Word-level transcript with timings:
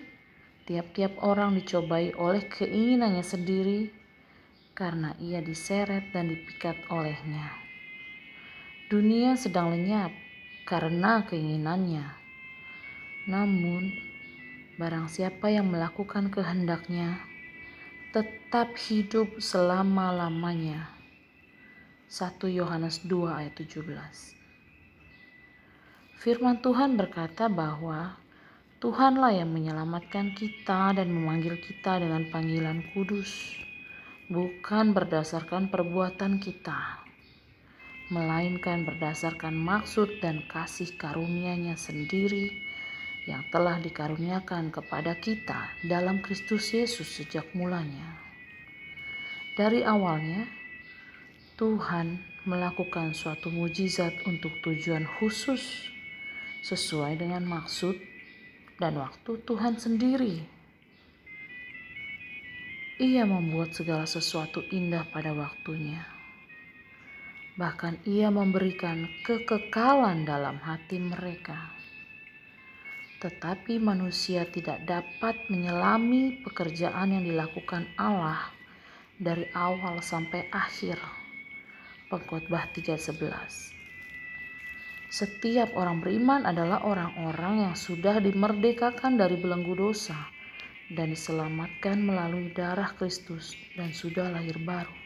tiap-tiap 0.71 1.19
orang 1.27 1.59
dicobai 1.59 2.15
oleh 2.15 2.47
keinginannya 2.47 3.27
sendiri 3.27 3.91
karena 4.79 5.19
ia 5.19 5.43
diseret 5.43 6.15
dan 6.15 6.31
dipikat 6.31 6.79
olehnya. 6.87 7.51
Dunia 8.87 9.35
sedang 9.35 9.75
lenyap 9.75 10.15
karena 10.63 11.27
keinginannya. 11.27 12.07
Namun, 13.27 13.91
barang 14.79 15.11
siapa 15.11 15.51
yang 15.51 15.75
melakukan 15.75 16.31
kehendaknya, 16.31 17.32
tetap 18.13 18.77
hidup 18.77 19.41
selama-lamanya. 19.41 20.85
1 22.13 22.45
Yohanes 22.53 23.01
2 23.09 23.25
ayat 23.25 23.57
17 23.57 23.89
Firman 26.21 26.61
Tuhan 26.61 27.01
berkata 27.01 27.49
bahwa 27.49 28.21
Tuhanlah 28.85 29.33
yang 29.33 29.49
menyelamatkan 29.57 30.37
kita 30.37 30.93
dan 30.93 31.09
memanggil 31.09 31.57
kita 31.57 32.05
dengan 32.05 32.29
panggilan 32.29 32.85
kudus, 32.93 33.57
bukan 34.29 34.93
berdasarkan 34.93 35.73
perbuatan 35.73 36.37
kita, 36.37 37.01
melainkan 38.13 38.85
berdasarkan 38.85 39.57
maksud 39.57 40.21
dan 40.21 40.45
kasih 40.53 40.93
karunia-Nya 41.01 41.81
sendiri 41.81 42.72
yang 43.23 43.47
telah 43.55 43.79
dikaruniakan 43.79 44.75
kepada 44.75 45.15
kita 45.15 45.71
dalam 45.87 46.19
Kristus 46.19 46.75
Yesus 46.75 47.07
sejak 47.07 47.55
mulanya. 47.55 48.19
Dari 49.55 49.87
awalnya, 49.87 50.49
Tuhan 51.55 52.19
melakukan 52.43 53.15
suatu 53.15 53.53
mujizat 53.55 54.27
untuk 54.27 54.51
tujuan 54.67 55.07
khusus 55.21 55.87
sesuai 56.67 57.23
dengan 57.23 57.47
maksud 57.47 57.95
dan 58.83 58.99
waktu 58.99 59.39
Tuhan 59.47 59.79
sendiri. 59.79 60.43
Ia 62.99 63.23
membuat 63.27 63.75
segala 63.75 64.07
sesuatu 64.07 64.63
indah 64.75 65.07
pada 65.11 65.31
waktunya. 65.35 66.03
Bahkan 67.55 68.09
ia 68.09 68.33
memberikan 68.33 69.07
kekekalan 69.23 70.25
dalam 70.25 70.57
hati 70.65 70.97
mereka 70.97 71.82
tetapi 73.23 73.79
manusia 73.79 74.43
tidak 74.51 74.83
dapat 74.83 75.39
menyelami 75.47 76.43
pekerjaan 76.43 77.15
yang 77.15 77.23
dilakukan 77.23 77.87
Allah 77.95 78.51
dari 79.15 79.47
awal 79.55 80.03
sampai 80.03 80.51
akhir. 80.51 80.99
Pengkhotbah 82.11 82.75
3:11. 82.75 83.71
Setiap 85.07 85.71
orang 85.79 86.03
beriman 86.03 86.43
adalah 86.43 86.83
orang-orang 86.83 87.71
yang 87.71 87.77
sudah 87.79 88.19
dimerdekakan 88.19 89.15
dari 89.15 89.39
belenggu 89.39 89.79
dosa 89.79 90.19
dan 90.91 91.15
diselamatkan 91.15 92.03
melalui 92.03 92.51
darah 92.51 92.91
Kristus 92.99 93.55
dan 93.79 93.95
sudah 93.95 94.35
lahir 94.35 94.59
baru. 94.59 94.99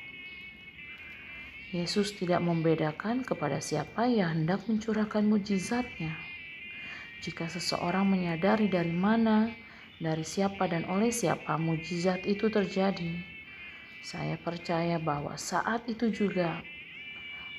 Yesus 1.69 2.17
tidak 2.17 2.41
membedakan 2.41 3.29
kepada 3.29 3.61
siapa 3.61 4.09
yang 4.09 4.41
hendak 4.41 4.65
mencurahkan 4.65 5.27
mujizatnya 5.27 6.26
jika 7.25 7.49
seseorang 7.49 8.05
menyadari 8.05 8.69
dari 8.69 8.93
mana, 8.93 9.49
dari 9.97 10.25
siapa, 10.25 10.69
dan 10.69 10.85
oleh 10.89 11.09
siapa 11.09 11.57
mujizat 11.57 12.25
itu 12.29 12.53
terjadi, 12.53 13.37
saya 14.05 14.37
percaya 14.39 15.01
bahwa 15.01 15.35
saat 15.35 15.89
itu 15.89 16.13
juga 16.13 16.61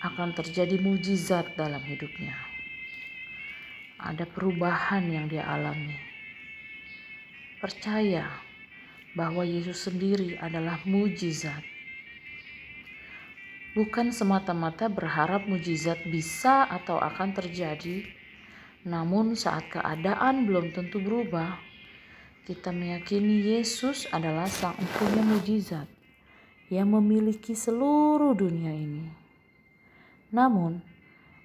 akan 0.05 0.37
terjadi 0.37 0.77
mujizat 0.77 1.57
dalam 1.57 1.81
hidupnya. 1.81 2.37
Ada 3.97 4.29
perubahan 4.29 5.09
yang 5.09 5.25
dia 5.25 5.41
alami. 5.41 5.97
Percaya 7.57 8.29
bahwa 9.17 9.41
Yesus 9.41 9.89
sendiri 9.89 10.37
adalah 10.37 10.77
mujizat. 10.85 11.65
Bukan 13.73 14.13
semata-mata 14.13 14.85
berharap 14.85 15.49
mujizat 15.49 16.05
bisa 16.05 16.69
atau 16.69 17.01
akan 17.01 17.33
terjadi, 17.33 18.05
namun 18.87 19.35
saat 19.35 19.67
keadaan 19.67 20.47
belum 20.47 20.71
tentu 20.71 21.03
berubah, 21.03 21.59
kita 22.47 22.71
meyakini 22.71 23.43
Yesus 23.43 24.07
adalah 24.15 24.47
sang 24.47 24.79
empunya 24.79 25.19
mujizat 25.27 25.91
yang 26.71 26.95
memiliki 26.95 27.51
seluruh 27.51 28.31
dunia 28.31 28.71
ini. 28.71 29.11
Namun, 30.31 30.79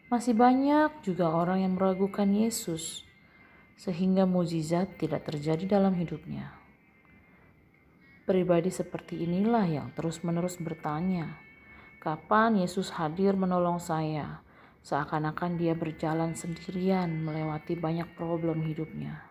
masih 0.07 0.39
banyak 0.39 1.03
juga 1.03 1.35
orang 1.35 1.67
yang 1.67 1.75
meragukan 1.75 2.31
Yesus 2.31 3.03
sehingga 3.75 4.23
mujizat 4.23 4.95
tidak 5.03 5.27
terjadi 5.27 5.83
dalam 5.83 5.99
hidupnya. 5.99 6.55
Pribadi 8.23 8.71
seperti 8.71 9.27
inilah 9.27 9.67
yang 9.67 9.91
terus-menerus 9.99 10.63
bertanya, 10.63 11.43
kapan 11.99 12.63
Yesus 12.63 12.95
hadir 12.95 13.35
menolong 13.35 13.83
saya? 13.83 14.47
Seakan-akan 14.83 15.63
dia 15.63 15.79
berjalan 15.79 16.35
sendirian 16.35 17.23
melewati 17.23 17.79
banyak 17.79 18.19
problem 18.19 18.67
hidupnya. 18.67 19.23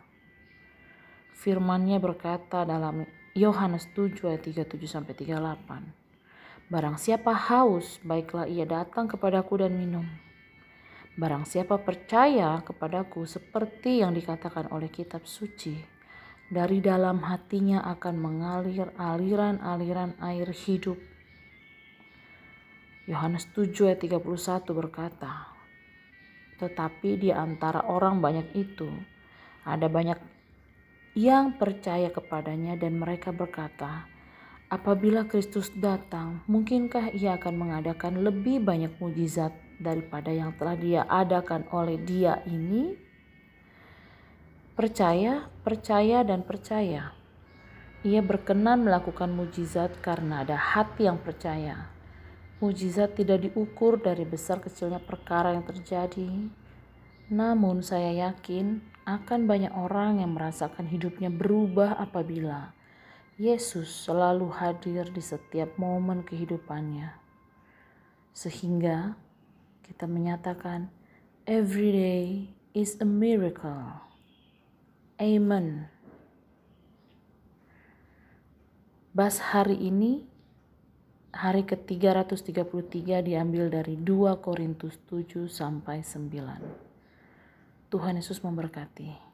Firmannya 1.36 2.00
berkata 2.00 2.64
dalam 2.64 3.04
Yohanes 3.36 3.92
7 3.92 4.32
ayat 4.32 4.48
37 4.48 4.88
sampai 4.88 5.12
38. 5.12 6.72
Barang 6.72 6.96
siapa 6.96 7.36
haus, 7.36 8.00
baiklah 8.00 8.48
ia 8.48 8.64
datang 8.64 9.12
kepadaku 9.12 9.60
dan 9.60 9.76
minum. 9.76 10.08
Barang 11.20 11.44
siapa 11.44 11.76
percaya 11.84 12.64
kepadaku 12.64 13.28
seperti 13.28 14.00
yang 14.00 14.16
dikatakan 14.16 14.72
oleh 14.72 14.88
kitab 14.88 15.28
suci, 15.28 15.76
dari 16.48 16.80
dalam 16.80 17.20
hatinya 17.28 17.84
akan 17.92 18.16
mengalir 18.16 18.88
aliran-aliran 18.96 20.16
air 20.24 20.48
hidup 20.48 21.11
Yohanes 23.10 23.50
7 23.58 23.90
ayat 23.90 24.06
31 24.06 24.78
berkata, 24.78 25.50
Tetapi 26.62 27.18
di 27.18 27.34
antara 27.34 27.82
orang 27.90 28.22
banyak 28.22 28.54
itu, 28.54 28.94
ada 29.66 29.90
banyak 29.90 30.22
yang 31.18 31.58
percaya 31.58 32.14
kepadanya 32.14 32.78
dan 32.78 33.02
mereka 33.02 33.34
berkata, 33.34 34.06
Apabila 34.70 35.26
Kristus 35.26 35.74
datang, 35.74 36.46
mungkinkah 36.46 37.18
ia 37.18 37.42
akan 37.42 37.58
mengadakan 37.58 38.22
lebih 38.22 38.62
banyak 38.62 38.94
mujizat 39.02 39.52
daripada 39.82 40.30
yang 40.30 40.54
telah 40.62 40.78
dia 40.78 41.02
adakan 41.10 41.66
oleh 41.74 41.98
dia 41.98 42.38
ini? 42.46 42.94
Percaya, 44.78 45.50
percaya, 45.66 46.22
dan 46.22 46.46
percaya. 46.46 47.18
Ia 48.06 48.22
berkenan 48.22 48.86
melakukan 48.86 49.34
mujizat 49.34 49.98
karena 50.06 50.46
ada 50.46 50.56
hati 50.56 51.10
yang 51.10 51.18
percaya 51.18 51.92
Mujizat 52.62 53.18
tidak 53.18 53.42
diukur 53.50 53.98
dari 53.98 54.22
besar 54.22 54.62
kecilnya 54.62 55.02
perkara 55.02 55.58
yang 55.58 55.66
terjadi. 55.66 56.30
Namun 57.34 57.82
saya 57.82 58.30
yakin 58.30 58.86
akan 59.02 59.50
banyak 59.50 59.74
orang 59.74 60.22
yang 60.22 60.38
merasakan 60.38 60.86
hidupnya 60.86 61.34
berubah 61.34 61.98
apabila 61.98 62.70
Yesus 63.42 63.90
selalu 64.06 64.54
hadir 64.54 65.10
di 65.10 65.26
setiap 65.26 65.74
momen 65.82 66.22
kehidupannya. 66.22 67.18
Sehingga 68.38 69.18
kita 69.82 70.06
menyatakan 70.06 70.94
every 71.50 71.90
day 71.90 72.26
is 72.78 72.94
a 73.02 73.08
miracle. 73.10 74.06
Amen. 75.18 75.90
Bas 79.18 79.52
hari 79.52 79.82
ini 79.82 80.31
hari 81.32 81.64
ke-333 81.64 83.24
diambil 83.24 83.72
dari 83.72 83.96
2 83.96 84.44
Korintus 84.44 85.00
7 85.08 85.48
sampai 85.48 86.04
9. 86.04 86.28
Tuhan 87.92 88.20
Yesus 88.20 88.44
memberkati. 88.44 89.31